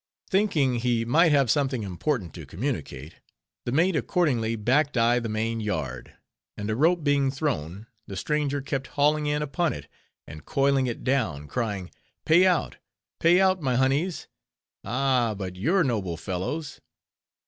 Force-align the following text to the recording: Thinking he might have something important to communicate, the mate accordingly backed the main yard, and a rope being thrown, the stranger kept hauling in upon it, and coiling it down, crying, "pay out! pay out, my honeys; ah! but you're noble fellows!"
Thinking 0.31 0.77
he 0.79 1.05
might 1.05 1.31
have 1.31 1.51
something 1.51 1.83
important 1.83 2.33
to 2.33 2.47
communicate, 2.47 3.17
the 3.65 3.71
mate 3.71 3.95
accordingly 3.95 4.55
backed 4.55 4.93
the 4.93 5.29
main 5.29 5.59
yard, 5.59 6.15
and 6.57 6.71
a 6.71 6.75
rope 6.75 7.03
being 7.03 7.29
thrown, 7.29 7.85
the 8.07 8.17
stranger 8.17 8.61
kept 8.63 8.87
hauling 8.97 9.27
in 9.27 9.43
upon 9.43 9.73
it, 9.73 9.87
and 10.25 10.43
coiling 10.43 10.87
it 10.87 11.03
down, 11.03 11.47
crying, 11.47 11.91
"pay 12.25 12.47
out! 12.47 12.77
pay 13.19 13.39
out, 13.39 13.61
my 13.61 13.75
honeys; 13.75 14.27
ah! 14.83 15.35
but 15.37 15.55
you're 15.55 15.83
noble 15.83 16.17
fellows!" 16.17 16.81